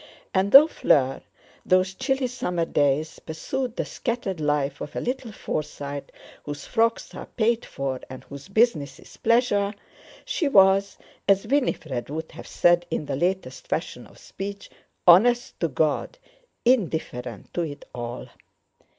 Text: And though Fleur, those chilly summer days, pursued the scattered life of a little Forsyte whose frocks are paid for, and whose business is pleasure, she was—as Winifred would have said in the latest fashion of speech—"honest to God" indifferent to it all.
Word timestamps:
And 0.33 0.51
though 0.51 0.65
Fleur, 0.65 1.21
those 1.63 1.93
chilly 1.93 2.25
summer 2.25 2.65
days, 2.65 3.19
pursued 3.19 3.75
the 3.75 3.85
scattered 3.85 4.39
life 4.41 4.81
of 4.81 4.95
a 4.95 4.99
little 4.99 5.31
Forsyte 5.31 6.11
whose 6.43 6.65
frocks 6.65 7.13
are 7.13 7.27
paid 7.27 7.63
for, 7.63 7.99
and 8.09 8.23
whose 8.23 8.47
business 8.47 8.97
is 8.97 9.15
pleasure, 9.17 9.75
she 10.25 10.47
was—as 10.47 11.45
Winifred 11.45 12.09
would 12.09 12.31
have 12.31 12.47
said 12.47 12.87
in 12.89 13.05
the 13.05 13.15
latest 13.15 13.67
fashion 13.67 14.07
of 14.07 14.17
speech—"honest 14.17 15.59
to 15.59 15.67
God" 15.67 16.17
indifferent 16.65 17.53
to 17.53 17.61
it 17.61 17.85
all. 17.93 18.25